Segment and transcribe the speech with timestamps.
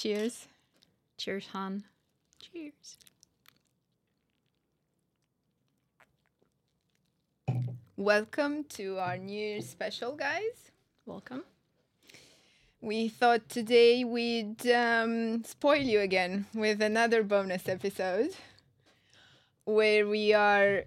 [0.00, 0.48] Cheers.
[1.18, 1.84] Cheers, Han.
[2.40, 2.96] Cheers.
[7.98, 10.72] Welcome to our New special, guys.
[11.04, 11.44] Welcome.
[12.80, 18.30] We thought today we'd um, spoil you again with another bonus episode
[19.66, 20.84] where we are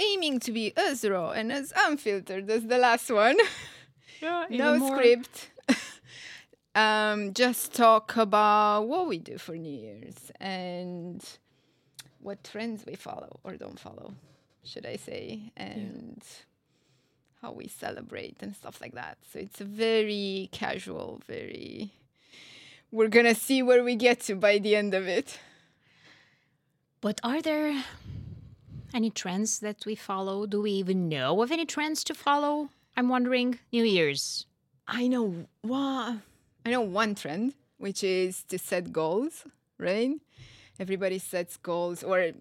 [0.00, 3.36] aiming to be as raw and as unfiltered as the last one.
[4.20, 5.50] Yeah, no script.
[6.78, 11.24] Um, just talk about what we do for New Year's and
[12.20, 14.14] what trends we follow or don't follow,
[14.62, 16.22] should I say, and
[17.42, 19.18] how we celebrate and stuff like that.
[19.32, 21.90] So it's a very casual, very.
[22.92, 25.40] We're gonna see where we get to by the end of it.
[27.00, 27.84] But are there
[28.94, 30.46] any trends that we follow?
[30.46, 32.70] Do we even know of any trends to follow?
[32.96, 33.58] I'm wondering.
[33.72, 34.46] New Year's.
[34.86, 36.22] I know one.
[36.64, 39.44] I know one trend, which is to set goals.
[39.78, 40.12] Right?
[40.80, 42.32] Everybody sets goals, or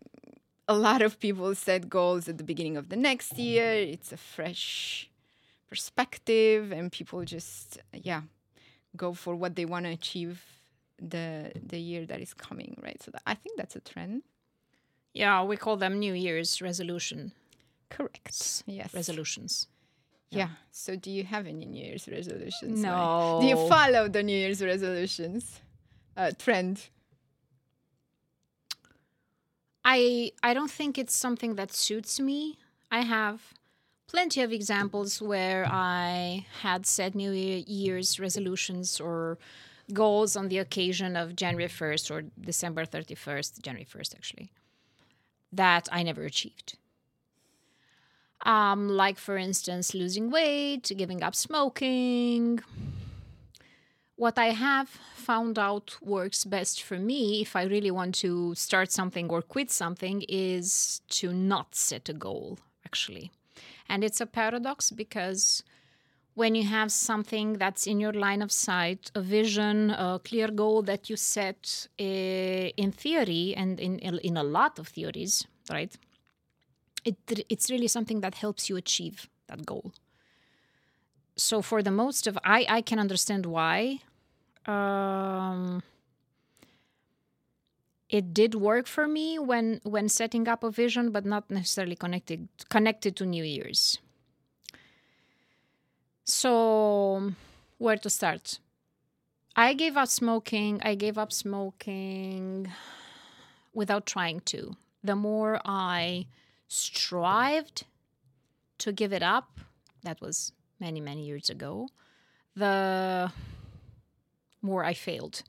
[0.68, 3.72] a lot of people set goals at the beginning of the next year.
[3.72, 5.10] It's a fresh
[5.70, 8.22] perspective, and people just yeah
[8.96, 10.44] go for what they want to achieve
[11.00, 12.78] the the year that is coming.
[12.82, 13.02] Right?
[13.02, 14.24] So that, I think that's a trend.
[15.14, 17.32] Yeah, we call them New Year's resolution.
[17.90, 18.64] Correct.
[18.68, 18.94] Yes.
[18.94, 19.68] Resolutions.
[20.30, 20.50] Yeah.
[20.72, 22.82] So, do you have any New Year's resolutions?
[22.82, 23.40] No.
[23.42, 25.62] Do you follow the New Year's resolutions
[26.16, 26.90] uh, trend?
[29.86, 32.58] I I don't think it's something that suits me.
[32.92, 33.54] I have
[34.08, 39.38] plenty of examples where I had set New Year's resolutions or
[39.94, 44.52] goals on the occasion of January 1st or December 31st, January 1st actually,
[45.52, 46.78] that I never achieved.
[48.48, 52.62] Um, like for instance, losing weight, giving up smoking.
[54.16, 58.90] What I have found out works best for me if I really want to start
[58.92, 63.32] something or quit something is to not set a goal, actually.
[63.90, 65.64] And it's a paradox because
[66.34, 70.84] when you have something that's in your line of sight, a vision, a clear goal
[70.84, 72.04] that you set uh,
[72.84, 75.98] in theory and in, in a lot of theories, right?
[77.08, 79.94] It, it's really something that helps you achieve that goal.
[81.38, 84.00] So for the most of, I, I can understand why
[84.66, 85.84] um,
[88.10, 92.50] it did work for me when when setting up a vision, but not necessarily connected
[92.70, 94.00] connected to New Year's.
[96.26, 97.32] So,
[97.78, 98.60] where to start?
[99.56, 100.82] I gave up smoking.
[100.84, 102.70] I gave up smoking
[103.74, 104.76] without trying to.
[105.04, 106.28] The more I
[106.68, 107.86] strived
[108.80, 109.60] to give it up,
[110.04, 111.90] that was many, many years ago,
[112.56, 113.32] the
[114.62, 115.44] more I failed.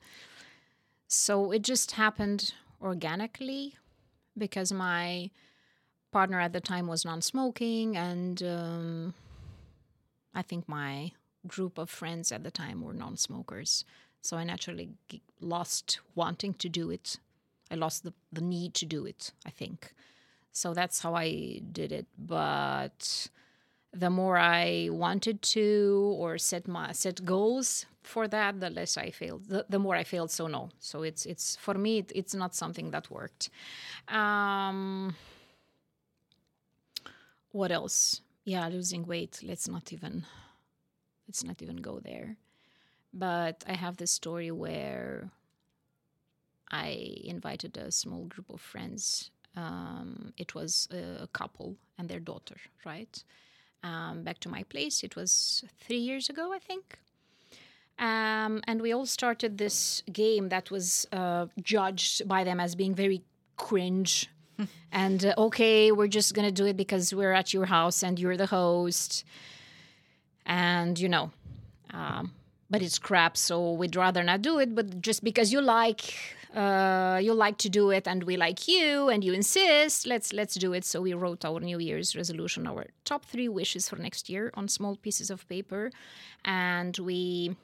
[1.07, 3.75] So it just happened organically
[4.37, 5.29] because my
[6.11, 9.13] partner at the time was non smoking, and um,
[10.33, 11.11] I think my
[11.47, 13.85] group of friends at the time were non smokers.
[14.21, 14.89] So I naturally
[15.39, 17.17] lost wanting to do it.
[17.71, 19.93] I lost the, the need to do it, I think.
[20.51, 22.07] So that's how I did it.
[22.17, 23.29] But
[23.93, 29.11] the more I wanted to or set my set goals for that, the less I
[29.11, 29.47] failed.
[29.47, 30.69] The, the more I failed, so no.
[30.79, 33.49] So it's it's for me, it, it's not something that worked.
[34.07, 35.15] Um,
[37.51, 38.21] what else?
[38.45, 39.41] Yeah, losing weight.
[39.43, 40.25] Let's not even
[41.27, 42.37] let's not even go there.
[43.13, 45.29] But I have this story where
[46.71, 49.31] I invited a small group of friends.
[49.55, 52.55] Um, it was a couple and their daughter,
[52.85, 53.23] right?
[53.83, 55.03] Um, back to my place.
[55.03, 56.99] It was three years ago, I think.
[57.97, 62.95] Um, and we all started this game that was uh, judged by them as being
[62.95, 63.21] very
[63.57, 64.29] cringe.
[64.91, 68.37] and uh, okay, we're just gonna do it because we're at your house and you're
[68.37, 69.25] the host.
[70.45, 71.31] And you know,
[71.93, 72.31] um,
[72.69, 74.73] but it's crap, so we'd rather not do it.
[74.73, 76.13] But just because you like,
[76.55, 80.55] uh, you like to do it, and we like you, and you insist, let's let's
[80.55, 80.83] do it.
[80.85, 84.67] So we wrote our New Year's resolution, our top three wishes for next year on
[84.67, 85.91] small pieces of paper,
[86.43, 87.55] and we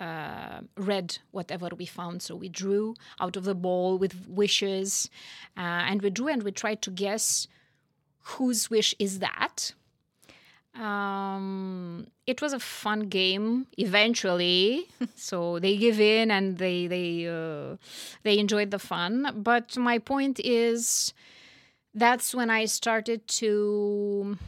[0.00, 2.22] uh, read whatever we found.
[2.22, 5.10] So we drew out of the ball with wishes,
[5.56, 7.46] uh, and we drew and we tried to guess
[8.22, 9.74] whose wish is that.
[10.74, 14.88] Um, it was a fun game eventually.
[15.14, 17.76] so they give in and they they uh,
[18.22, 19.42] they enjoyed the fun.
[19.42, 21.12] But my point is,
[21.94, 24.38] that's when I started to.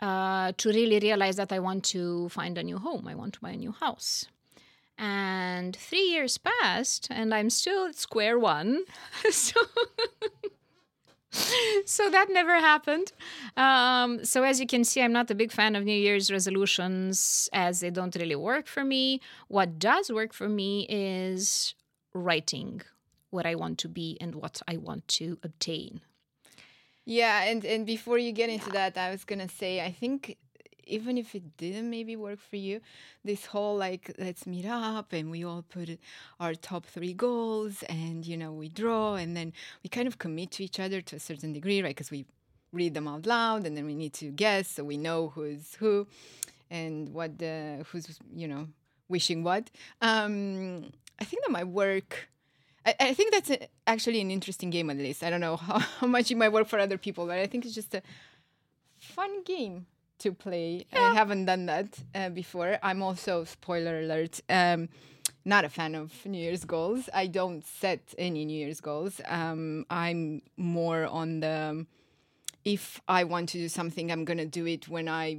[0.00, 3.40] Uh, to really realize that I want to find a new home, I want to
[3.40, 4.26] buy a new house
[4.98, 8.84] And three years passed, and I'm still at square one.
[9.30, 9.60] so,
[11.84, 13.12] so that never happened.
[13.56, 17.48] Um, so as you can see, I'm not a big fan of New Year's resolutions
[17.52, 19.20] as they don't really work for me.
[19.48, 21.74] What does work for me is
[22.14, 22.82] writing
[23.30, 26.00] what I want to be and what I want to obtain.
[27.04, 30.36] Yeah, and and before you get into that, I was gonna say I think
[30.86, 32.80] even if it didn't maybe work for you,
[33.24, 35.98] this whole like let's meet up and we all put
[36.40, 39.52] our top three goals and you know we draw and then
[39.82, 41.94] we kind of commit to each other to a certain degree, right?
[41.96, 42.24] Because we
[42.72, 46.06] read them out loud and then we need to guess so we know who's who
[46.70, 48.68] and what the who's you know
[49.08, 49.70] wishing what.
[50.00, 52.28] Um, I think that might work.
[53.00, 55.24] I, think that's a, actually an interesting game at least.
[55.24, 57.64] I don't know how, how much it might work for other people, but I think
[57.64, 58.02] it's just a
[58.96, 59.86] fun game
[60.20, 60.86] to play.
[60.92, 62.78] I haven't done that uh, before.
[62.82, 64.40] I'm also spoiler alert.
[64.48, 64.88] Um,
[65.44, 67.08] not a fan of New Year's goals.
[67.14, 69.20] I don't set any New Year's goals.
[69.26, 71.86] Um, I'm more on the
[72.64, 75.38] if I want to do something, I'm gonna do it when I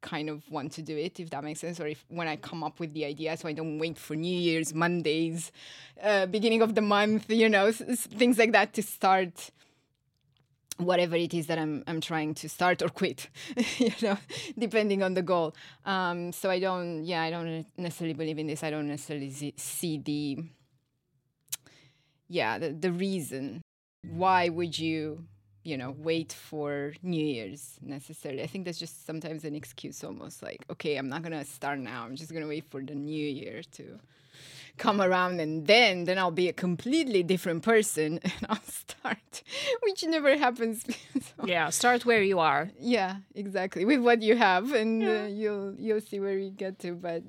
[0.00, 2.64] kind of want to do it, if that makes sense, or if when I come
[2.64, 5.52] up with the idea, so I don't wait for New Year's Mondays,
[6.02, 9.50] uh, beginning of the month, you know, s- s- things like that to start
[10.80, 13.28] whatever it is that I'm I'm trying to start or quit,
[13.78, 14.18] you know,
[14.58, 15.54] depending on the goal.
[15.84, 18.62] Um, so I don't, yeah, I don't necessarily believe in this.
[18.62, 20.38] I don't necessarily see, the,
[22.28, 23.62] yeah, the, the reason.
[24.08, 25.24] Why would you,
[25.62, 28.42] you know, wait for New Year's necessarily?
[28.42, 32.04] I think that's just sometimes an excuse, almost like, okay, I'm not gonna start now.
[32.04, 34.00] I'm just gonna wait for the New Year to
[34.80, 39.42] come around and then then I'll be a completely different person and I'll start
[39.84, 40.84] which never happens.
[41.28, 42.70] So, Yeah, start where you are.
[42.96, 46.90] yeah exactly with what you have and uh, you'll you'll see where you get to
[46.94, 47.22] but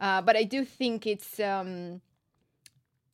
[0.00, 2.00] uh, but I do think it's um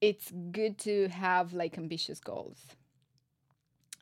[0.00, 2.58] it's good to have like ambitious goals.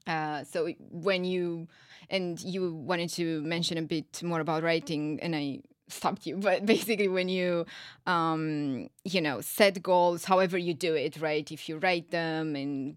[0.06, 1.68] Uh, so when you
[2.08, 5.60] and you wanted to mention a bit more about writing and I
[5.92, 6.36] stopped you.
[6.50, 7.66] But basically when you
[8.06, 12.96] um you know set goals however you do it right if you write them and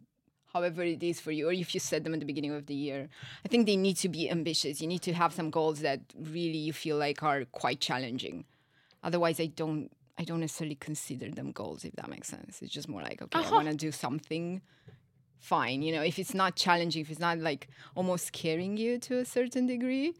[0.53, 2.75] however it is for you or if you set them at the beginning of the
[2.75, 3.09] year
[3.43, 4.81] i think they need to be ambitious.
[4.81, 8.45] You need to have some goals that really you feel like are quite challenging.
[9.03, 12.61] Otherwise i don't i don't necessarily consider them goals if that makes sense.
[12.61, 14.61] It's just more like okay i want to do something
[15.39, 16.01] fine you know?
[16.01, 20.13] If it's not challenging if it's not like almost scaring you to a certain degree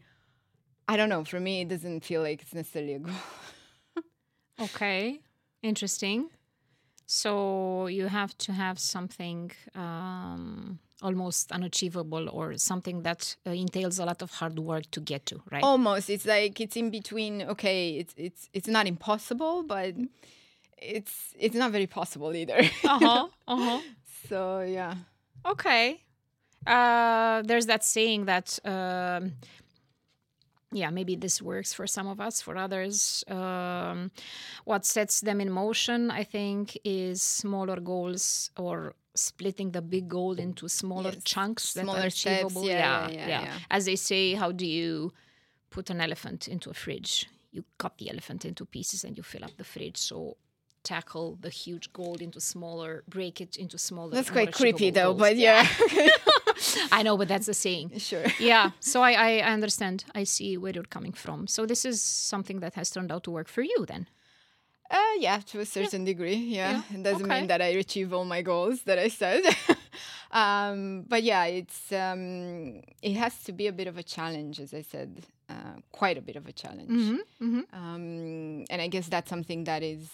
[0.88, 3.14] i don't know for me it doesn't feel like it's necessarily a goal
[4.60, 5.20] Okay,
[5.62, 6.30] interesting.
[7.06, 14.04] So you have to have something um, almost unachievable or something that uh, entails a
[14.04, 15.64] lot of hard work to get to, right?
[15.64, 19.94] almost it's like it's in between okay it's it's it's not impossible but
[20.78, 23.28] it's it's not very possible either Uh huh.
[23.48, 23.80] Uh huh.
[24.28, 24.94] so yeah
[25.44, 26.00] Okay.
[26.66, 29.32] Uh, there's that saying that, um,
[30.74, 32.42] yeah, maybe this works for some of us.
[32.42, 34.10] For others, um,
[34.64, 40.34] what sets them in motion, I think, is smaller goals or splitting the big goal
[40.38, 42.66] into smaller Yes, chunks that are smaller steps, achievable.
[42.66, 43.52] yeah, yeah, yeah, yeah.
[43.70, 45.12] As they say, how do you
[45.70, 47.28] put an elephant into a fridge?
[47.52, 49.96] You cut the elephant into pieces and you fill up the fridge.
[49.96, 50.36] So
[50.84, 54.12] tackle the huge goal into smaller, break it into smaller.
[54.16, 55.18] that's quite creepy though goals.
[55.24, 55.66] but yeah
[56.92, 57.98] I know, but that's the saying.
[57.98, 60.04] sure yeah, so I, I understand.
[60.14, 61.46] I see where you're coming from.
[61.46, 64.04] So this is something that has turned out to work for you then.
[64.90, 67.38] uh yeah to a certain degree yeah, Yeah, it doesn't okay.
[67.40, 69.42] mean that i achieve all my goals that i said
[70.42, 72.22] um but yeah it's um
[73.08, 75.10] it has to be a bit of a challenge as i said
[75.48, 76.90] uh, quite a bit of a challenge
[77.42, 77.60] Mm-hmm.
[77.72, 80.08] um, and I guess that's something that is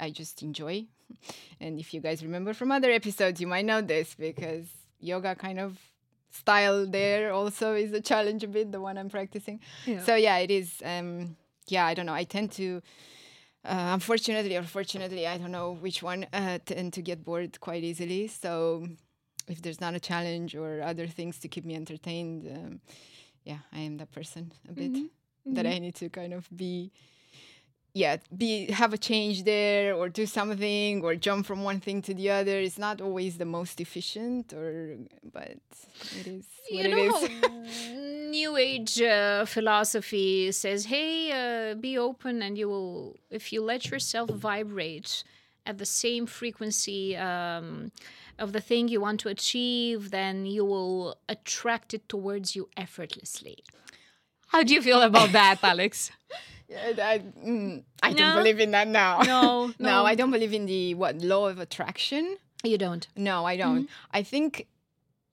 [0.00, 0.86] I just enjoy.
[1.60, 4.66] And if you guys remember from other episodes, you might know this because
[5.00, 5.78] yoga kind of
[6.30, 8.72] style there also is a challenge a bit.
[8.72, 9.60] The one I'm practicing.
[9.86, 10.02] Yeah.
[10.02, 10.82] So yeah, it is.
[10.84, 11.36] Um,
[11.68, 12.14] yeah, I don't know.
[12.14, 12.82] I tend to.
[13.64, 17.82] Uh, unfortunately or fortunately, I don't know which one, uh, tend to get bored quite
[17.82, 18.28] easily.
[18.28, 18.86] So,
[19.48, 22.80] if there's not a challenge or other things to keep me entertained, um,
[23.42, 25.10] yeah, I am that person a bit
[25.46, 26.92] that I need to kind of be
[27.96, 32.12] yeah, be have a change there or do something or jump from one thing to
[32.12, 32.56] the other.
[32.66, 34.98] It's not always the most efficient or
[35.32, 35.56] but
[36.20, 38.30] it is what You it know, is.
[38.38, 43.82] New Age uh, philosophy says, "Hey, uh, be open, and you will, if you let
[43.90, 45.24] yourself vibrate
[45.64, 47.92] at the same frequency um,
[48.38, 53.56] of the thing you want to achieve, then you will attract it towards you effortlessly."
[54.52, 56.10] How do you feel about that, Alex?
[56.68, 58.16] Yeah, I, mm, I No?
[58.16, 59.20] don't believe in that now.
[59.26, 62.36] No, no, I don't believe in the what law of attraction.
[62.64, 63.06] You don't.
[63.16, 63.88] No, I don't.
[64.12, 64.66] I think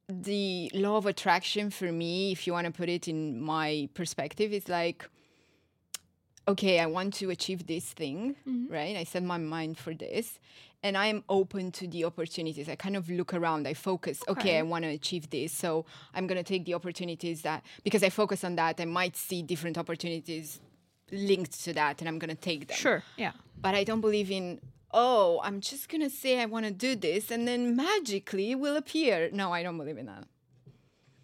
[0.08, 4.54] the law of attraction for me, if you want to put it in my perspective,
[4.54, 5.10] is like,
[6.48, 8.36] okay, I want to achieve this thing,
[8.70, 8.96] right?
[8.98, 10.40] I set my mind for this.
[10.86, 12.68] And I'm open to the opportunities.
[12.68, 13.66] I kind of look around.
[13.70, 14.20] I focus.
[14.28, 14.60] Okay, Okay.
[14.60, 18.44] I want to achieve this, so I'm gonna take the opportunities that because I focus
[18.44, 18.82] on that.
[18.82, 20.60] I might see different opportunities
[21.12, 23.04] linked to that, and I'm gonna take them Sure.
[23.18, 23.32] Yeah.
[23.62, 24.60] but I don't believe in
[24.96, 28.76] oh, I'm just gonna say I want to do this and then magically it will
[28.78, 29.30] appear.
[29.34, 30.26] No, I don't believe in that.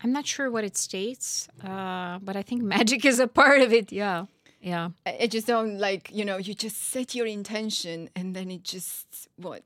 [0.03, 3.71] I'm not sure what it states, uh, but I think magic is a part of
[3.73, 3.91] it.
[3.91, 4.25] Yeah.
[4.61, 4.89] Yeah.
[5.05, 8.63] I, I just don't like you know you just set your intention and then it
[8.63, 9.63] just what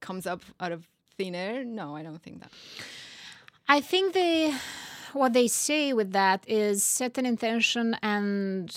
[0.00, 1.64] comes up out of thin air.
[1.64, 2.50] No, I don't think that.
[3.68, 4.54] I think they
[5.14, 8.68] what they say with that is set an intention and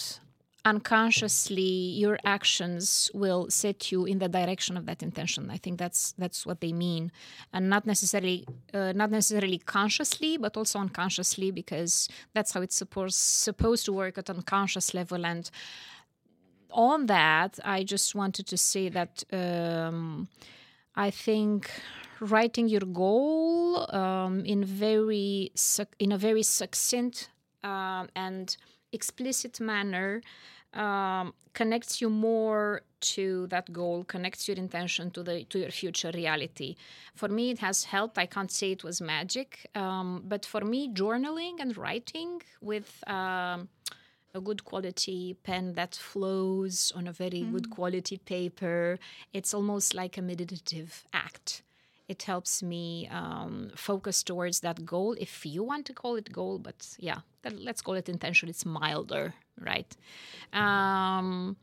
[0.65, 5.49] unconsciously your actions will set you in the direction of that intention.
[5.49, 7.11] I think that's that's what they mean,
[7.53, 13.15] and not necessarily uh, not necessarily consciously, but also unconsciously because that's how it's supposed
[13.15, 15.25] supposed to work at an unconscious level.
[15.25, 15.49] And
[16.71, 19.23] on that, I just wanted to say that.
[19.31, 20.27] Um,
[20.95, 21.71] I think
[22.19, 25.51] writing your goal um, in very
[25.99, 27.29] in a very succinct
[27.63, 28.57] um, and
[28.91, 30.21] explicit manner
[30.73, 36.11] um, connects you more to that goal, connects your intention to the to your future
[36.13, 36.75] reality.
[37.15, 38.17] For me, it has helped.
[38.17, 43.03] I can't say it was magic, um, but for me, journaling and writing with.
[43.07, 43.69] Um,
[44.35, 48.99] a good quality pen that flows on a very good quality paper.
[49.33, 51.63] It's almost like a meditative act.
[52.09, 56.57] It helps me um, focus towards that goal, if you want to call it goal,
[56.57, 57.19] but yeah,
[57.67, 58.49] let's call it intention.
[58.49, 59.95] It's milder, right?
[60.51, 61.55] Um,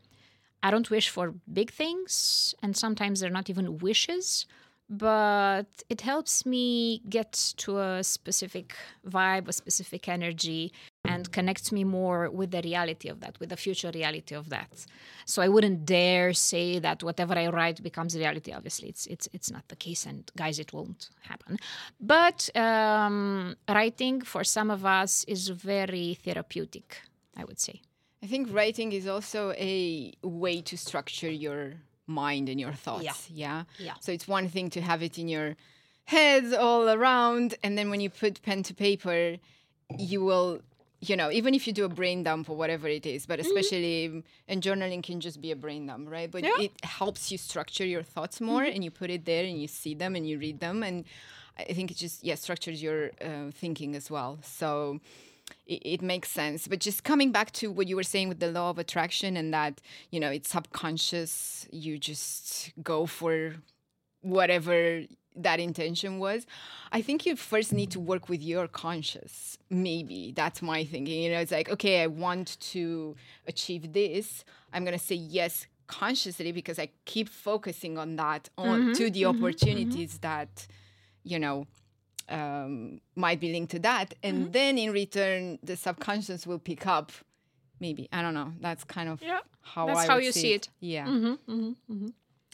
[0.63, 4.45] I don't wish for big things, and sometimes they're not even wishes,
[4.89, 8.75] but it helps me get to a specific
[9.07, 10.71] vibe, a specific energy,
[11.03, 14.85] and connects me more with the reality of that, with the future reality of that.
[15.25, 18.51] So I wouldn't dare say that whatever I write becomes reality.
[18.53, 21.57] Obviously, it's it's it's not the case, and guys, it won't happen.
[21.99, 27.01] But um, writing for some of us is very therapeutic.
[27.35, 27.81] I would say.
[28.23, 31.75] I think writing is also a way to structure your
[32.07, 33.29] mind and your thoughts.
[33.31, 33.63] Yeah.
[33.77, 33.93] Yeah.
[33.99, 35.55] So it's one thing to have it in your
[36.05, 39.37] head all around, and then when you put pen to paper,
[39.97, 40.61] you will,
[41.01, 44.23] you know, even if you do a brain dump or whatever it is, but especially,
[44.47, 46.31] and journaling can just be a brain dump, right?
[46.31, 46.51] But Yeah.
[46.61, 49.93] it helps you structure your thoughts more, and you put it there, and you see
[49.93, 51.03] them, and you read them, and
[51.59, 54.39] I think it just yeah structures your uh, thinking as well.
[54.43, 54.99] So
[55.65, 56.67] it, it makes sense.
[56.67, 59.53] But just coming back to what you were saying with the law of attraction and
[59.53, 63.55] that, you know, it's subconscious, you just go for
[64.21, 65.03] whatever
[65.35, 66.45] that intention was.
[66.91, 69.57] I think you first need to work with your conscious.
[69.69, 71.21] Maybe that's my thinking.
[71.21, 73.15] You know, it's like, okay, I want to
[73.47, 74.43] achieve this.
[74.73, 78.93] I'm going to say yes consciously because I keep focusing on that, on mm-hmm.
[78.93, 79.29] to the mm-hmm.
[79.29, 79.43] Mm-hmm.
[79.43, 80.67] opportunities that,
[81.23, 81.67] you know,
[82.29, 84.13] um, might be linked to that.
[84.23, 84.51] And Mm-hmm.
[84.51, 87.11] then in return, the subconscious will pick up.
[87.79, 88.53] Maybe I don't know.
[88.59, 90.69] That's kind of Yeah, how that's I how you see it.
[90.79, 91.07] Yeah.
[91.07, 92.07] Mm-hmm,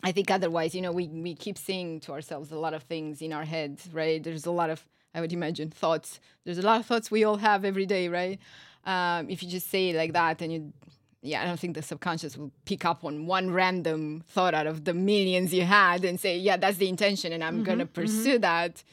[0.03, 3.22] I think otherwise, you know, we we keep saying to ourselves a lot of things
[3.22, 4.22] in our heads, right?
[4.22, 4.84] There's a lot of
[5.15, 6.20] I would imagine thoughts.
[6.44, 8.38] There's a lot of thoughts we all have every day, right?
[8.86, 10.74] Um, if you just say it like that, and you,
[11.22, 14.84] yeah, I don't think the subconscious will pick up on one random thought out of
[14.84, 18.84] the millions you had and say, yeah, that's the intention, and I'm gonna pursue that.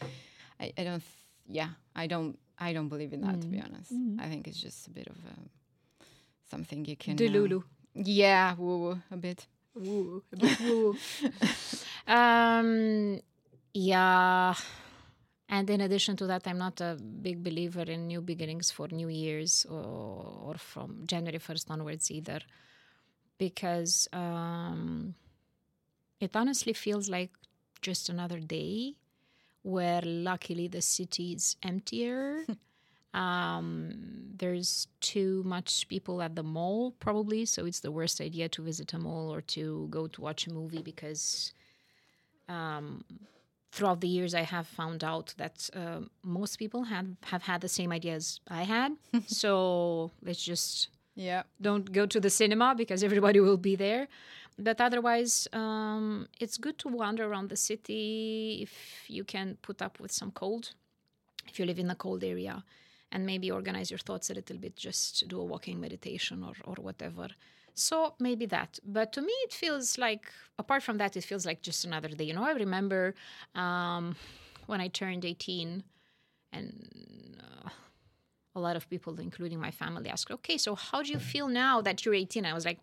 [0.60, 1.02] I, I don't,
[1.48, 3.92] yeah, I don't, I don't believe in that to be honest.
[4.18, 5.48] I think it's just a bit of um
[6.50, 7.14] something you can.
[7.14, 7.62] uh, Delulu.
[7.94, 9.46] yeah, woo, a bit.
[9.74, 10.96] Woo, a bit woo.
[12.06, 13.20] um,
[13.72, 14.54] yeah.
[15.48, 19.08] And in addition to that, I'm not a big believer in new beginnings for New
[19.08, 19.82] Year's or,
[20.46, 22.40] or from January 1st onwards either.
[23.38, 25.14] Because um,
[26.20, 27.30] it honestly feels like
[27.80, 28.94] just another day
[29.62, 32.44] where luckily the city is emptier.
[33.14, 33.94] um,
[34.36, 38.92] there's too much people at the mall, probably, so it's the worst idea to visit
[38.92, 41.52] a mall or to go to watch a movie because
[42.48, 43.04] um,
[43.72, 47.68] throughout the years I have found out that uh, most people have have had the
[47.68, 48.96] same ideas I had.
[49.26, 51.42] so let's just Yeah.
[51.60, 54.08] don't go to the cinema because everybody will be there.
[54.60, 59.98] But otherwise, um, it's good to wander around the city if you can put up
[59.98, 60.74] with some cold,
[61.48, 62.62] if you live in a cold area,
[63.10, 66.74] and maybe organize your thoughts a little bit, just do a walking meditation or, or
[66.74, 67.28] whatever.
[67.74, 68.78] So maybe that.
[68.84, 72.24] But to me, it feels like, apart from that, it feels like just another day.
[72.24, 73.14] You know, I remember
[73.54, 74.14] um,
[74.66, 75.82] when I turned 18
[76.52, 77.70] and uh,
[78.54, 81.80] a lot of people, including my family, asked, okay, so how do you feel now
[81.80, 82.44] that you're 18?
[82.44, 82.78] I was like,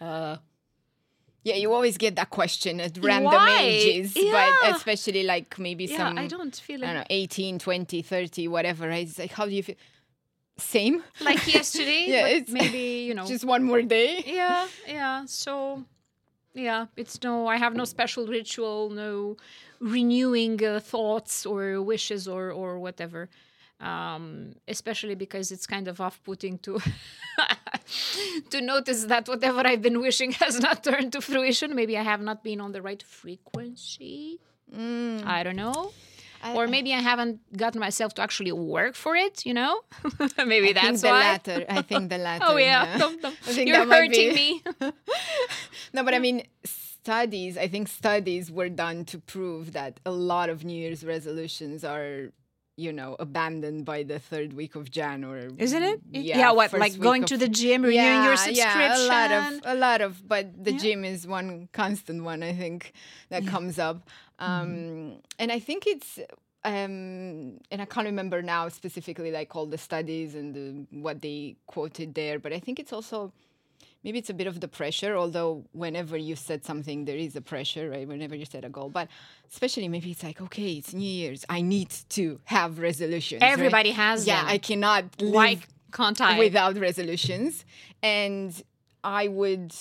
[0.00, 0.36] uh,
[1.44, 3.58] Yeah, you always get that question at random Why?
[3.60, 4.32] ages, Yeah.
[4.62, 8.48] but especially like maybe yeah, some I don't feel I don't know, 18, 20, 30,
[8.48, 8.90] whatever.
[8.90, 9.76] It's like, how do you feel?
[10.56, 11.02] Same.
[11.20, 13.26] Like yesterday, Yeah, it's- maybe, you know.
[13.26, 14.22] Just one more day.
[14.26, 15.84] yeah yeah so
[16.54, 19.36] yeah it's no i have no special ritual no
[19.80, 23.28] renewing uh, thoughts or wishes or or whatever
[23.80, 26.78] um especially because it's kind of off-putting to
[28.50, 32.20] to notice that whatever i've been wishing has not turned to fruition maybe i have
[32.20, 34.38] not been on the right frequency
[34.76, 35.92] i don't know
[36.54, 39.80] or maybe I haven't gotten myself to actually work for it, you know?
[40.46, 41.20] maybe I that's think the why.
[41.20, 41.64] latter.
[41.70, 42.44] I think the latter.
[42.46, 43.16] Oh yeah, dum.
[43.24, 44.62] I think you're hurting me.
[45.94, 50.48] No, but I mean, studies, I think studies were done to prove that a lot
[50.48, 52.32] of New Year's resolutions are,
[52.76, 55.48] you know, abandoned by the third week of January.
[55.58, 56.00] Isn't it?
[56.10, 56.38] Yeah.
[56.38, 56.72] Yeah, what?
[56.72, 58.80] Like going of- to the gym, renewing your subscription.
[58.80, 60.78] Yeah, a lot of, a lot of, but the Yeah.
[60.78, 62.92] gym is one constant one, I think,
[63.28, 64.08] that comes up.
[64.40, 65.14] Um, Mm-hmm.
[65.38, 66.18] And I think it's,
[66.64, 71.56] um, and I can't remember now specifically like all the studies and the, what they
[71.66, 73.32] quoted there, but I think it's also
[74.04, 77.40] maybe it's a bit of the pressure although whenever you set something there is a
[77.40, 79.08] pressure right whenever you set a goal but
[79.50, 83.50] especially maybe it's like okay it's new year's i need to have resolutions right?
[83.52, 84.50] Everybody has yeah them.
[84.50, 85.58] i cannot live Why
[85.92, 86.38] can't I?
[86.38, 87.64] without resolutions
[88.02, 88.50] and
[89.02, 89.72] i would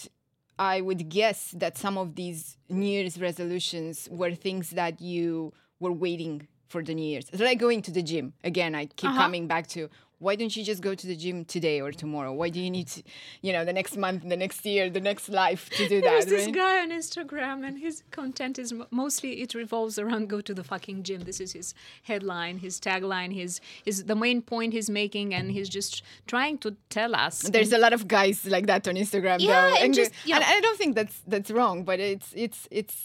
[0.59, 5.91] i would guess that some of these new year's resolutions were things that you were
[5.91, 9.21] waiting for the new year's it's like going to the gym again i keep Uh-huh.
[9.23, 9.89] coming back to
[10.23, 12.87] why don't you just go to the gym today or tomorrow why do you need
[12.95, 12.99] to,
[13.45, 16.29] you know the next month the next year the next life to do There's that
[16.35, 16.55] this right?
[16.63, 18.69] guy on Instagram, and his content is
[19.01, 21.67] mostly it revolves around "Go to the fucking gym." This is his
[22.09, 23.51] headline, his tagline, his
[23.85, 25.93] is the main point he's making, and he's just
[26.33, 27.35] trying to tell us.
[27.55, 30.35] there's a lot of guys like that on Instagram Yeah, though and just- yeah.
[30.37, 32.97] and I don't think that's that's wrong but it's it's it's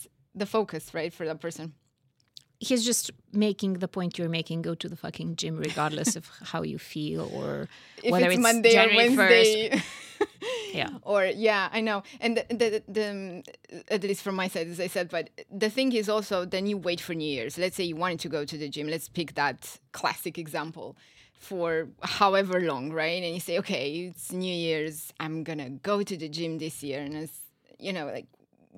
[0.43, 1.73] the focus right for that person
[2.61, 4.63] he's just making the point you're making.
[4.63, 7.69] Go to the fucking gym, regardless of how you feel or
[8.03, 9.17] if whether it's, it's, Monday January or 1st.
[9.17, 9.83] Wednesday
[10.73, 10.91] Yeah.
[11.03, 13.43] or yeah i know and the, the, the
[13.89, 16.77] at least from my side as i said but the thing is also then you
[16.77, 19.35] wait for new year's let's say you wanted to go to the gym let's pick
[19.35, 20.97] that classic example
[21.33, 26.17] for however long right and you say okay it's new year's i'm gonna go to
[26.17, 27.39] the gym this year and it's
[27.79, 28.27] you know like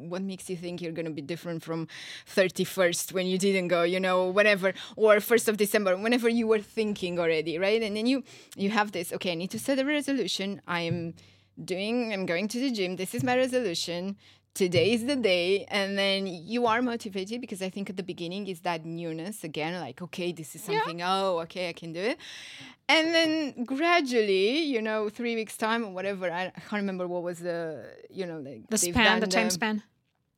[0.08, 1.86] what makes you think you're going to be different from
[2.34, 6.60] 31st when you didn't go you know whatever or 1st of december whenever you were
[6.60, 7.82] thinking already right?
[7.82, 8.22] And then you
[8.56, 10.60] you have this okay i need to set a resolution.
[10.66, 11.14] I'm
[11.72, 12.96] doing i'm going to the gym.
[12.96, 14.16] This is my resolution.
[14.52, 15.64] Today is the day.
[15.68, 19.72] And then you are motivated because i think at the beginning is that newness again
[19.80, 22.18] like okay this is something oh okay i can do it.
[22.88, 27.38] And then gradually you know three weeks time or whatever i, can't remember what was
[27.38, 29.82] the you know like The span, the time span.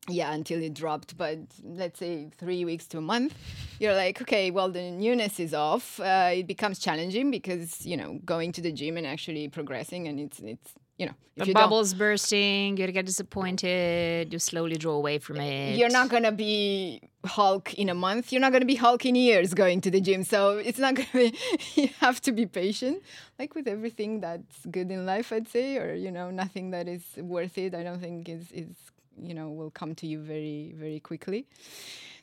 [0.09, 3.33] Yeah until it dropped but let's say three weeks to a month
[3.79, 8.19] you're like okay well the newness is off uh, it becomes challenging because you know
[8.25, 11.53] going to the gym and actually progressing and it's it's you know if The you
[11.55, 12.77] bubble's bursting.
[12.77, 14.31] You get disappointed.
[14.31, 15.77] You slowly draw away from it.
[15.77, 18.31] you're not gonna be Hulk in a month.
[18.31, 20.23] You're not gonna be Hulk in years going to the gym.
[20.23, 21.37] So it's not gonna be.
[21.73, 23.01] You have to be patient,
[23.39, 27.03] like with everything that's good in life, I'd say, or you know, nothing that is
[27.17, 27.73] worth it.
[27.73, 28.75] I don't think is is
[29.21, 31.47] you know will come to you very very quickly.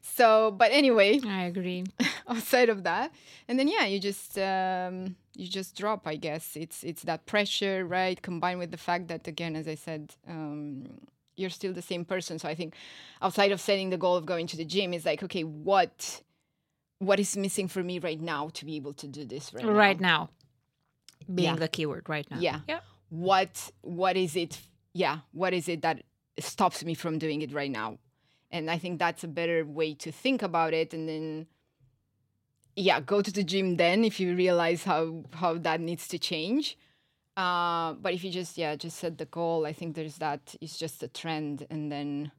[0.03, 1.85] So, but anyway, I agree.
[2.29, 3.13] outside of that
[3.49, 7.85] and then yeah you just um, you just drop i guess it's it's that pressure
[7.85, 10.85] right combined with the fact that again as i said um,
[11.37, 12.75] you're still the same person so i think
[13.21, 16.23] outside of setting the goal of going to the gym is like okay what
[17.01, 20.01] what is missing for me right now to be able to do this right, Right
[20.01, 20.31] now?
[21.29, 21.57] now, being Yeah.
[21.57, 22.39] the keyword right now.
[22.39, 22.61] Yeah.
[22.69, 22.81] Yeah.
[23.09, 24.61] what what is it
[24.93, 26.03] yeah what is it that
[26.39, 27.99] stops me from doing it right now.
[28.51, 30.95] And i think that's a better way to think about it.
[30.95, 31.47] And then
[32.77, 36.79] yeah go to the gym then if you realize how how that needs to change.
[37.37, 40.79] Uh, but if you just yeah just set the goal i think there's that it's
[40.79, 41.67] just a trend.
[41.71, 42.33] And then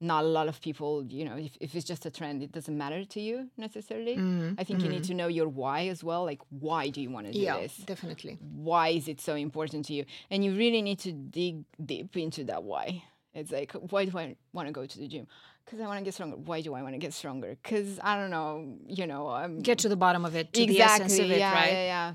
[0.00, 2.78] not a lot of people you know if, if it's just a trend it doesn't
[2.78, 4.16] matter to you necessarily.
[4.16, 7.10] Mhm, i think you need to know your why as well like why do you
[7.10, 7.76] want to do Yeah, this?
[7.92, 8.38] definitely.
[8.70, 10.04] why is it so important to you?
[10.30, 13.02] And you really need to dig deep into that why.
[13.34, 15.26] It's like why do i want to go to the gym?
[15.64, 16.36] Because i want to get stronger.
[16.36, 17.50] Why do i want to get stronger?
[17.62, 18.50] Because i don't know
[18.98, 21.38] you know i'm Get to the bottom of it, to exactly the essence of it,
[21.40, 21.72] yeah, right?
[21.72, 22.14] yeah yeah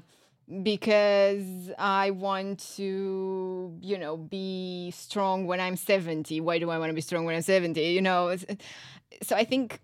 [0.61, 6.41] because I want to, you know, be strong when I'm 70.
[6.41, 7.81] Why do I want to be strong when I'm 70?
[7.81, 8.35] You know,
[9.21, 9.79] so I think,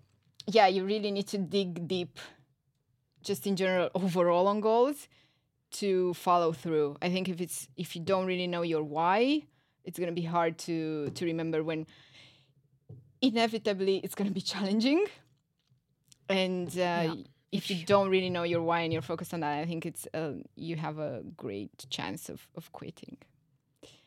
[0.46, 2.18] yeah, you really need to dig deep,
[3.22, 5.08] just in general, overall on goals
[5.72, 6.96] to follow through.
[7.00, 9.42] I think if it's if you don't really know your why,
[9.84, 11.86] it's gonna be hard to to remember when
[13.22, 15.06] inevitably it's gonna be challenging.
[16.28, 17.16] And uh,
[17.52, 20.06] if you don't really know your why and you're focused on that, I think it's
[20.14, 23.16] uh, you have a great chance of of quitting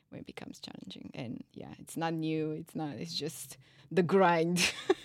[0.09, 1.11] when it becomes challenging.
[1.13, 2.51] And yeah, it's not new.
[2.51, 2.95] It's not.
[2.97, 3.57] It's just
[3.91, 4.73] the grind.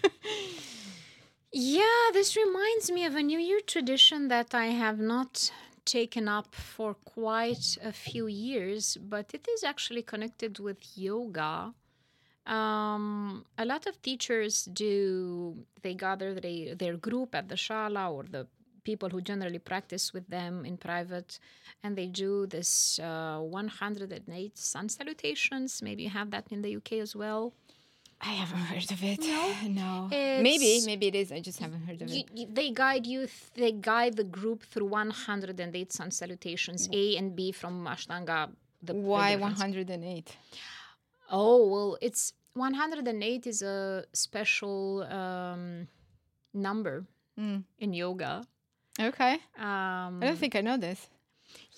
[1.51, 5.51] Yeah, this reminds me of a New Year tradition that I have not
[5.87, 11.73] taken up for quite a few years, but it is actually connected with yoga.
[12.49, 18.25] Um, a lot of teachers do, they gather they, their group at the shala or
[18.25, 18.47] the
[18.85, 21.39] people who generally practice with them in private,
[21.83, 25.83] and they do this uh, 108 sun salutations.
[25.83, 27.53] Maybe you have that in the UK as well.
[28.21, 29.21] I haven't heard of it.
[29.69, 31.31] No, It's- maybe maybe it is.
[31.31, 32.55] I just haven't heard of you, it.
[32.55, 37.53] they guide you th- they guide the group through 108 sun salutations a and b
[37.53, 38.51] from ashtanga
[38.83, 40.37] the Why 108?
[41.31, 45.89] oh well it's 108 is a special um,
[46.53, 47.05] number
[47.39, 47.63] Mm.
[47.79, 48.43] in yoga
[49.01, 51.09] Okay, um, I don't think I know this.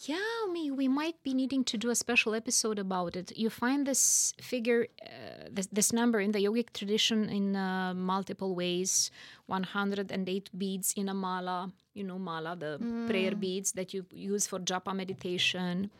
[0.08, 0.16] yeah,
[0.50, 3.36] me, we might be needing to do a special episode about it.
[3.36, 8.54] You find this figure, uh, this, this number in the yogic tradition in uh, multiple
[8.54, 9.10] ways
[9.48, 14.58] 108 beads in a mala, you know, mala, the prayer beads that you use for
[14.60, 15.90] japa meditation.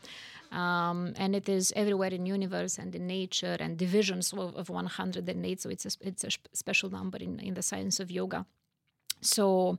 [0.53, 5.61] Um, and it is everywhere in universe and in nature and divisions of, of 108
[5.61, 8.45] so it's a, it's a sp- special number in, in the science of yoga
[9.21, 9.79] so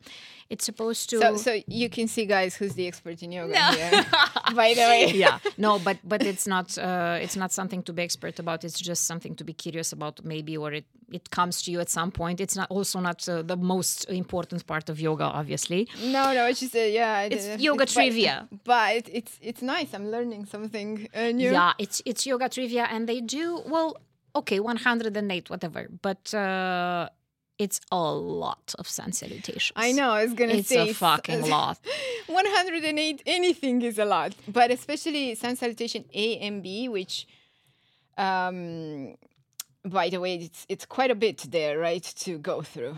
[0.49, 4.05] it's supposed to So, so you can see, guys, who's the expert in yoga here.
[4.53, 8.01] By the way, yeah no but but it's not uh, it's not something to be
[8.03, 11.71] expert about it's just something to be curious about maybe or it it comes to
[11.71, 15.23] you at some point it's not also not uh, the most important part of yoga
[15.23, 17.21] obviously No, no, it's just uh, yeah.
[17.21, 18.47] It's yoga but- trivia.
[18.65, 19.93] but it's it's nice.
[19.93, 21.51] I'm learning something uh, new.
[21.51, 23.95] yeah it's it's yoga trivia and they do well
[24.35, 27.07] okay 108 whatever but uh
[27.65, 28.05] it's a
[28.39, 30.09] lot of sun salutations I know.
[30.19, 31.77] I was gonna it's say a fucking lot
[32.27, 37.27] 108 anything is a lot, but especially sun salutation A and B, which,
[38.17, 39.15] um,
[39.83, 42.97] by the way, it's it's quite a bit there, right, to go through.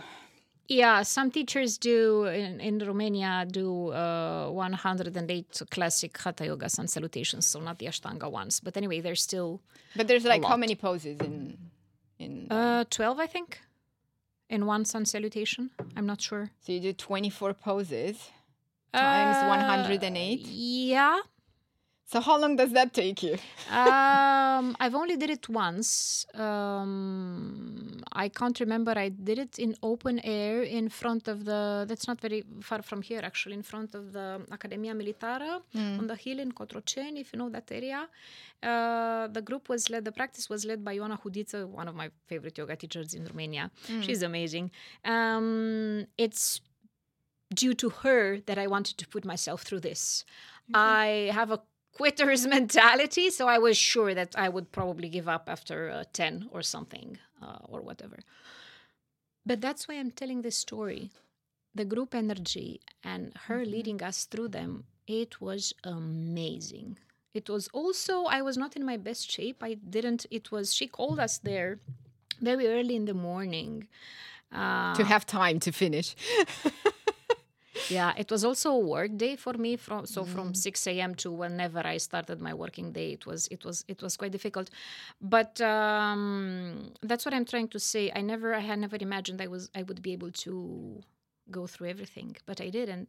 [0.70, 7.46] Yeah, some teachers do in, in Romania do uh, 108 classic Hatha Yoga sun salutations,
[7.46, 8.60] so not the Ashtanga ones.
[8.62, 9.62] But anyway, they're still
[9.96, 11.58] But there's like how many poses in
[12.18, 12.48] in?
[12.50, 13.60] uh, 12, I think,
[14.50, 15.70] in one sun salutation.
[15.98, 16.52] I'm not sure.
[16.62, 18.30] so you do 24 poses
[18.94, 20.40] times Uh, 108.
[20.48, 21.20] Yeah.
[22.06, 23.38] So how long does that take you?
[23.72, 26.26] um, I've only did it once.
[26.36, 27.83] Um,
[28.16, 28.94] I can't remember.
[28.96, 31.86] I did it in open air in front of the.
[31.88, 33.56] That's not very far from here, actually.
[33.56, 35.62] In front of the Academia Militara
[36.00, 38.08] on the hill in Cotroceni, if you know that area.
[38.62, 40.06] Uh, the group was led.
[40.06, 43.72] The practice was led by Ioana Hudiță, one of my favorite yoga teachers in Romania.
[44.02, 44.72] She's amazing.
[45.04, 46.62] Um, it's
[47.54, 50.24] due to her that I wanted to put myself through this.
[50.74, 51.60] I have a
[51.94, 56.50] quitter's mentality, so I was sure that I would probably give up after uh, 10
[56.52, 58.20] or something uh, or whatever.
[59.46, 61.12] But that's why I'm telling this story.
[61.76, 66.98] The group energy and her leading us through them, it was amazing.
[67.34, 69.64] It was also, I was not in my best shape.
[69.64, 71.80] I didn't, it was, she called us there
[72.40, 73.88] very early in the morning.
[74.52, 76.16] Uh, to have time to finish.
[77.90, 79.76] yeah, it was also a work day for me.
[79.78, 81.16] From so from six a.m.
[81.16, 84.70] to whenever I started my working day, it was it was it was quite difficult.
[85.22, 88.12] But um, that's what I'm trying to say.
[88.16, 91.02] I never I had never imagined I was I would be able to
[91.52, 92.90] go through everything, but I did.
[92.90, 93.08] And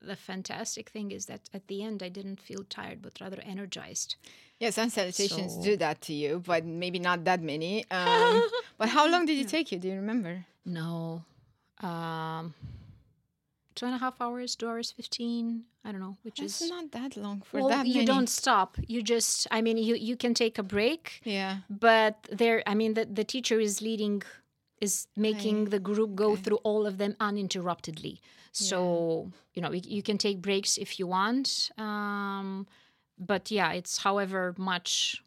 [0.00, 4.16] the fantastic thing is that at the end, I didn't feel tired, but rather energized.
[4.58, 7.88] Yeah, sun salutations So- do that to you, but maybe not that many.
[7.90, 8.42] Um,
[8.78, 9.78] but how long did it take you?
[9.78, 10.44] Do you remember?
[10.64, 11.24] No,
[11.80, 12.54] um,
[13.74, 15.64] two and a half hours, two hours fifteen.
[15.84, 18.06] I don't know, which It's is not that long for well, that you many.
[18.06, 18.76] don't stop.
[18.86, 21.58] You just, I mean, you you can take a break, Yeah.
[21.68, 24.22] but there, I mean, the the teacher is leading,
[24.80, 28.20] is making the group go through all of them uninterruptedly.
[28.52, 31.70] So you know, you, you can take breaks if you want.
[31.78, 32.66] Um,
[33.18, 35.22] but yeah, it's however much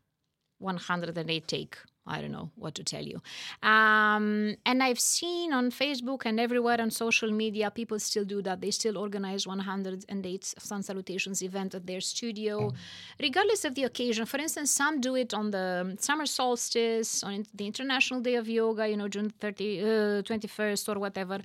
[0.59, 3.19] 108 take I don't know what to tell you.
[3.67, 8.61] Um, and I've seen on Facebook and everywhere on social media, people still do that.
[8.61, 12.71] They still organize 108 Sun Salutations event at their studio,
[13.19, 14.25] regardless of the occasion.
[14.27, 18.87] For instance, some do it on the summer solstice, on the International Day of Yoga,
[18.87, 19.85] you know, June 30, uh,
[20.21, 21.39] 21st or whatever.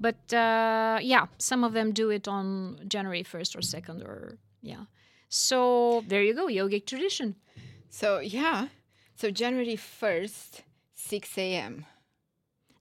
[0.00, 4.84] But uh, yeah, some of them do it on January 1st or 2nd or, yeah.
[5.28, 7.36] So there you go, yogic tradition.
[7.88, 8.68] So yeah,
[9.20, 10.62] so January first,
[10.94, 11.84] six a.m.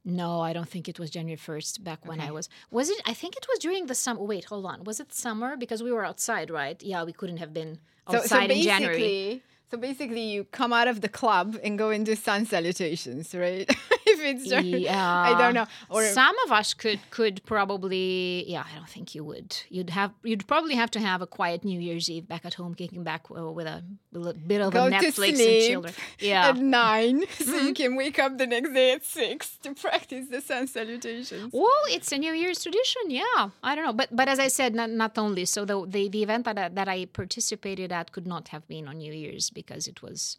[0.05, 2.47] No, I don't think it was January 1st back when I was.
[2.71, 3.01] Was it?
[3.05, 4.21] I think it was during the summer.
[4.31, 4.77] Wait, hold on.
[4.85, 5.57] Was it summer?
[5.57, 6.81] Because we were outside, right?
[6.81, 8.95] Yeah, we couldn't have been So, outside so in January.
[8.97, 13.35] basically, so basically, you come out of the club and go and do sun salutations,
[13.35, 13.69] right?
[14.31, 15.65] it's January, I don't know.
[15.89, 18.45] Or some of us could could probably.
[18.47, 19.55] Yeah, I don't think you would.
[19.69, 20.11] You'd have.
[20.23, 23.23] You'd probably have to have a quiet New Year's Eve back at home, kicking back
[23.35, 23.83] uh, with a,
[24.15, 25.93] a bit of go a Netflix and children.
[26.19, 26.49] Yeah.
[26.49, 27.67] at nine, so Mm-hmm.
[27.67, 31.51] you can wake up the next day at six to practice the sun salutations.
[31.53, 33.49] Well, it's a New Year's tradition, yeah.
[33.63, 36.23] I don't know, but but as I said, not, not only so the, the the
[36.23, 39.87] event that I, that I participated at could not have been on New Year's because
[39.87, 40.37] it was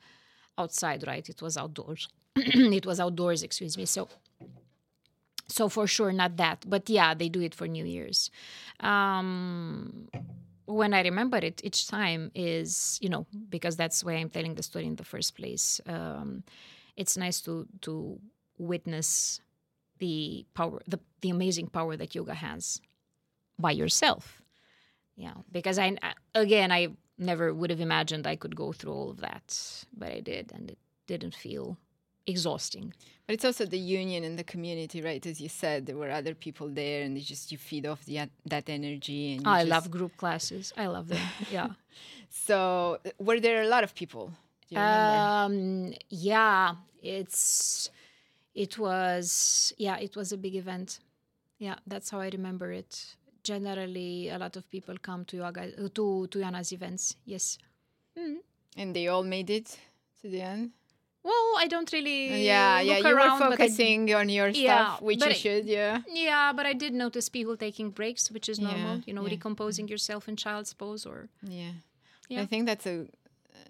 [0.59, 1.27] outside, right?
[1.29, 2.09] It was outdoors.
[2.37, 3.87] it was outdoors, excuse me.
[3.87, 4.09] So
[5.49, 8.31] so for sure not that, but yeah, they do it for New Year's.
[8.79, 10.09] Um,
[10.66, 14.62] when I remember it each time is you know because that's why I'm telling the
[14.62, 15.81] story in the first place.
[15.87, 16.45] Um,
[16.97, 18.21] it's nice to to
[18.59, 19.40] witness
[19.99, 22.81] the power the, the amazing power that yoga has
[23.59, 24.43] by yourself
[25.16, 25.97] yeah because i
[26.35, 26.88] again i
[27.19, 30.71] never would have imagined i could go through all of that but i did and
[30.71, 31.77] it didn't feel
[32.31, 32.95] exhausting.
[33.27, 35.25] But it's also the union and the community, right?
[35.25, 38.16] As you said, there were other people there, and just you feed off the,
[38.47, 39.35] that energy.
[39.35, 40.73] And you i just- love group classes.
[40.77, 41.25] I love them.
[41.57, 41.71] Yeah.
[42.29, 42.57] So,
[43.19, 44.33] were there a lot of people?
[44.77, 47.90] Um yeah it's
[48.55, 51.01] it was yeah it was a big event.
[51.59, 53.16] Yeah that's how i remember it.
[53.43, 57.16] Generally a lot of people come to yoga uh, to to Ioana's events.
[57.25, 57.59] Yes.
[58.77, 59.77] And they all made it
[60.21, 60.71] to the end.
[61.23, 62.45] Well, I don't really.
[62.45, 62.99] yeah, yeah.
[62.99, 64.61] You around, were focusing on your Yeah,
[64.95, 65.67] stuff, which you I- should.
[65.67, 66.01] Yeah.
[66.09, 68.97] yeah, but I did notice people taking breaks, which is normal.
[68.97, 69.31] Yeah, you know, yeah.
[69.37, 71.29] recomposing yourself in child's pose or.
[71.43, 71.73] Yeah.
[72.29, 72.41] Yeah.
[72.43, 73.07] I think that's a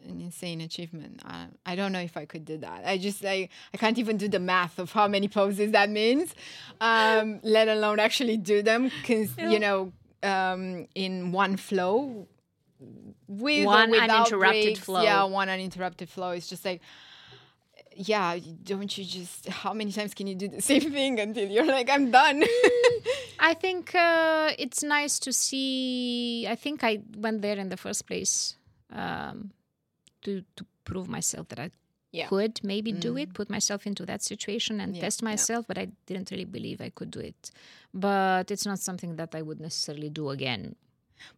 [0.07, 1.21] an insane achievement.
[1.27, 2.83] I, I don't know if I could do that.
[2.87, 6.35] I just I, I can't even do the math of how many poses that means,
[6.81, 8.91] um, let alone actually do them.
[9.01, 9.51] Because Yeah.
[9.51, 12.29] you know, um, in one flow,
[13.29, 15.03] with One uninterrupted breaks, flow.
[15.03, 16.31] Yeah, one uninterrupted flow.
[16.31, 16.81] It's just like.
[18.03, 19.49] Yeah, don't you just?
[19.49, 22.43] How many times can you do the same thing until you're like, I'm done?
[23.51, 26.47] I think uh, it's nice to see.
[26.49, 28.57] I think I went there in the first place
[28.93, 29.51] um,
[30.23, 31.71] to to prove myself that I
[32.13, 32.29] Yeah.
[32.29, 35.31] could maybe do it, put myself into that situation and Yeah, test yeah.
[35.31, 35.67] myself.
[35.69, 37.51] But I didn't really believe I could do it.
[37.93, 40.75] But it's not something that I would necessarily do again.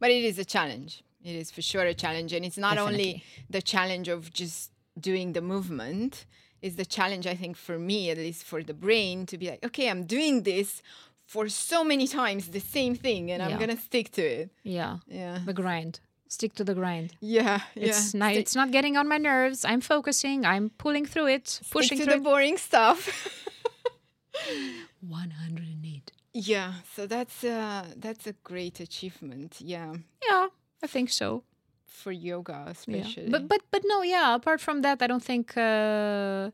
[0.00, 1.02] But it is a challenge.
[1.24, 2.32] It is for sure a challenge.
[2.36, 6.24] And it's not only the challenge of just doing the movement,
[6.62, 9.64] it's the challenge, I think, for me, at least for the brain, to be like,
[9.64, 10.82] okay, I'm doing this
[11.26, 14.50] for so many times, the same thing, and I'm going to stick to it.
[14.62, 15.38] Yeah, Yeah.
[15.44, 16.00] the grind.
[16.28, 17.14] Stick to the grind.
[17.20, 17.60] Yeah.
[17.74, 17.88] yeah.
[17.88, 18.32] It's not.
[18.34, 19.64] It's not getting on my nerves.
[19.66, 20.46] I'm focusing.
[20.46, 23.00] I'm pulling through it, Stick pushing through the boring stuff.
[25.00, 26.10] One hundred and eight.
[26.32, 26.72] yeah.
[26.94, 29.56] So that's uh, that's a great achievement.
[29.60, 29.94] Yeah.
[30.28, 30.46] Yeah,
[30.82, 31.42] I think so.
[32.00, 32.70] For yoga, Yeah.
[32.76, 33.30] especially.
[33.34, 34.02] But but but no.
[34.02, 34.34] Yeah.
[34.34, 35.46] Apart from that, I don't think.
[35.56, 36.50] Uh,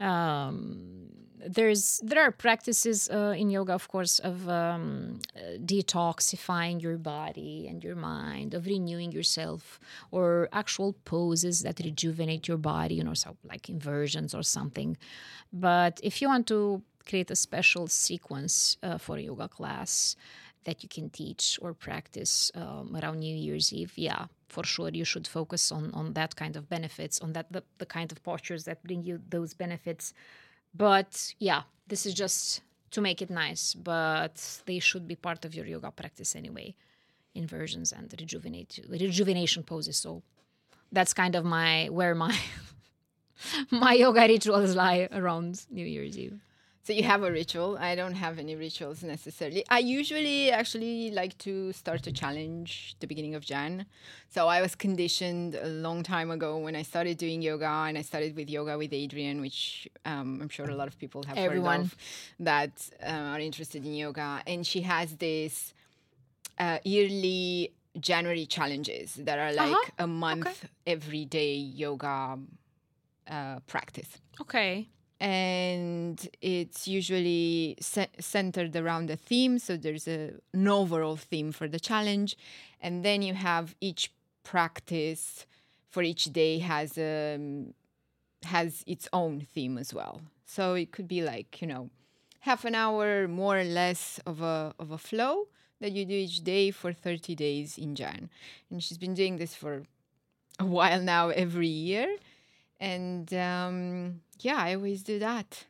[0.00, 1.08] um,
[1.48, 7.66] there's there are practices uh, in yoga, of course, of um, uh, detoxifying your body
[7.68, 9.78] and your mind, of renewing yourself,
[10.10, 14.96] or actual poses that rejuvenate your body, you know, so like inversions or something.
[15.52, 20.16] But if you want to create a special sequence uh, for a yoga class
[20.64, 25.04] that you can teach or practice um, around New Year's Eve, yeah, for sure you
[25.04, 28.64] should focus on on that kind of benefits, on that the, the kind of postures
[28.64, 30.12] that bring you those benefits.
[30.74, 35.54] But yeah, this is just to make it nice, but they should be part of
[35.54, 36.74] your yoga practice anyway.
[37.34, 39.98] Inversions and rejuvenate rejuvenation poses.
[39.98, 40.22] So
[40.92, 42.34] that's kind of my where my
[43.70, 46.40] my yoga rituals lie around New Year's Eve.
[46.86, 47.76] So you have a ritual.
[47.80, 49.64] I don't have any rituals necessarily.
[49.68, 53.86] I usually actually like to start a challenge the beginning of Jan.
[54.28, 58.02] So I was conditioned a long time ago when I started doing yoga, and I
[58.02, 61.80] started with yoga with Adriene, which um, I'm sure a lot of people have Everyone.
[61.80, 61.96] heard of
[62.38, 64.40] that uh, are interested in yoga.
[64.46, 65.74] And she has this
[66.60, 70.04] uh, yearly January challenges that are like Uh-huh.
[70.04, 72.38] a month everyday yoga
[73.28, 74.86] uh, practice Okay.
[75.20, 79.58] And it's usually ce- centered around a theme.
[79.58, 82.36] So there's a, an overall theme for the challenge,
[82.80, 85.46] and then you have each practice
[85.88, 87.74] for each day has um,
[88.44, 90.20] has its own theme as well.
[90.44, 91.90] So it could be like you know
[92.40, 95.48] half an hour more or less of a of a flow
[95.80, 98.30] that you do each day for 30 days in Jan.
[98.70, 99.82] And she's been doing this for
[100.58, 102.16] a while now every year
[102.80, 105.64] and um, yeah, I always do that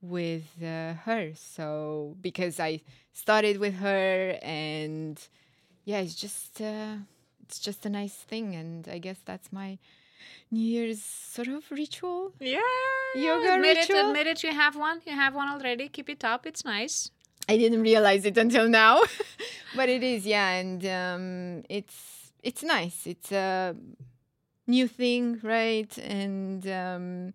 [0.00, 1.32] with uh, her.
[1.34, 2.80] So because I
[3.12, 5.20] started with her, and
[5.84, 6.96] yeah, it's just uh,
[7.42, 9.78] it's just a nice thing, and I guess that's my
[10.50, 12.32] New Year's sort of ritual.
[12.40, 12.60] Yeah.
[13.14, 13.96] Yoga admit ritual?
[13.96, 14.06] it.
[14.06, 14.42] Admit it.
[14.44, 15.00] You have one.
[15.06, 15.88] You have one already.
[15.88, 16.46] Keep it up.
[16.46, 17.10] It's nice.
[17.48, 19.02] I didn't realize it until now,
[19.76, 23.06] but it is, yeah, and um, it's it's nice.
[23.06, 23.76] It's a
[24.66, 25.96] new thing, right?
[25.98, 27.34] And um,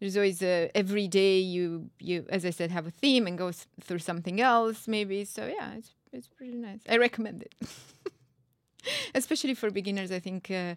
[0.00, 3.48] there's always a every day you you as I said have a theme and go
[3.48, 5.24] s- through something else maybe.
[5.24, 6.80] So yeah, it's it's pretty nice.
[6.88, 7.54] I recommend it,
[9.14, 10.10] especially for beginners.
[10.12, 10.50] I think.
[10.50, 10.74] Uh,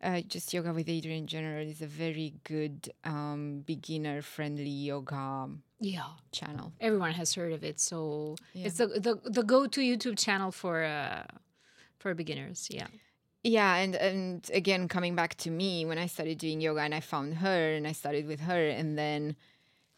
[0.00, 5.48] uh, just yoga with Adriene in general is a very good um, beginner-friendly yoga
[5.80, 6.04] Yeah.
[6.30, 6.72] channel.
[6.80, 8.66] Everyone has heard of it, so Yeah.
[8.66, 11.24] it's the, the the go-to YouTube channel for uh
[11.98, 12.68] for beginners.
[12.70, 12.86] Yeah.
[13.44, 17.00] Yeah, and and again, coming back to me, when I started doing yoga and I
[17.00, 19.36] found her and I started with her, and then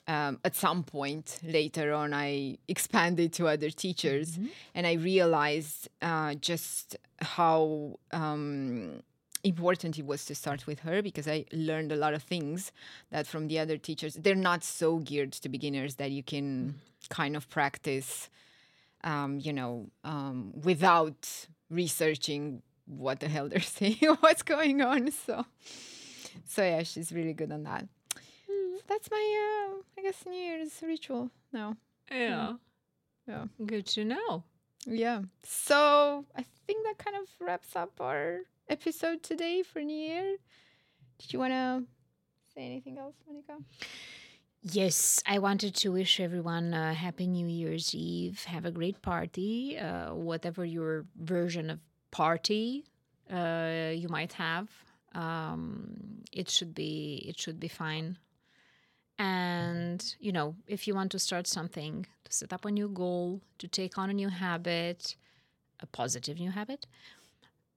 [0.07, 4.39] um, at some point later on, I expanded to other teachers,
[4.75, 9.03] and I realized uh, just how um,
[9.43, 12.73] important it was to start with her because I learned a lot of things
[13.11, 14.15] that from the other teachers.
[14.15, 16.75] They're not so geared to beginners that you can
[17.09, 18.29] kind of practice
[19.05, 25.11] um, you know, um, without researching what the hell they're saying, what's going on.
[25.11, 25.45] So,
[26.47, 27.87] so yeah, she's really good on that.
[28.47, 28.53] So
[28.89, 31.77] that's my, uh, I guess, New Year's ritual now.
[32.11, 32.55] Yeah.
[33.27, 33.45] Yeah.
[33.65, 34.45] Good to know.
[34.87, 35.23] Yeah.
[35.45, 40.37] So I think that kind of wraps up our episode today for New Year.
[41.19, 41.85] Did you want to
[42.55, 43.63] say anything else, Monica?
[44.63, 48.45] Yes, I wanted to wish everyone a happy New Year's Eve.
[48.45, 51.79] Have a great party, uh, whatever your version of
[52.11, 52.85] party
[53.33, 54.69] uh, you might have.
[55.15, 58.19] Um, it should be it should be fine.
[59.19, 63.41] And you know, if you want to start something, to set up a new goal,
[63.59, 65.17] to take on a new habit,
[65.81, 66.87] a positive new habit,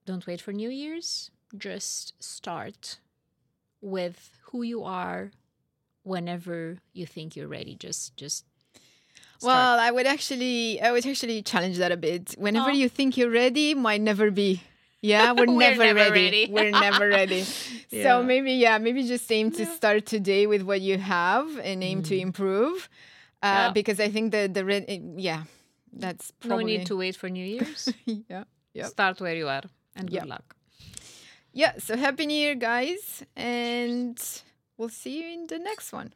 [0.06, 1.32] don't wait for New Year's.
[1.58, 3.00] Just start
[3.82, 5.32] with who you are
[6.04, 7.76] whenever you think you're ready.
[7.76, 8.46] Just just
[9.44, 9.56] start.
[9.56, 12.36] Well, I would actually, I would actually challenge that a bit.
[12.38, 12.74] Whenever Oh.
[12.82, 14.62] you think you're ready, might never be.
[15.02, 16.24] Yeah, we're, We're never, never ready.
[16.26, 16.44] ready.
[16.56, 17.44] We're never ready.
[17.94, 18.04] Yeah.
[18.06, 19.76] So maybe, yeah, maybe just aim to Yeah.
[19.80, 22.90] start today with what you have and aim to improve.
[23.42, 23.72] Uh, Yeah.
[23.80, 25.44] Because I think the the re- yeah,
[26.04, 27.82] that's no need to wait for New Year's.
[28.06, 28.46] yeah.
[28.74, 28.88] Yep.
[28.96, 29.66] Start where you are,
[29.98, 30.56] and good luck.
[31.62, 31.74] Yeah.
[31.86, 34.18] So happy New Year, guys, and
[34.78, 36.10] we'll see you in the next one.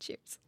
[0.00, 0.38] Cheers.